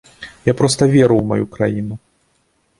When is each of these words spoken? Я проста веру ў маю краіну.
Я 0.49 0.53
проста 0.61 0.87
веру 0.95 1.15
ў 1.17 1.23
маю 1.35 1.45
краіну. 1.55 1.95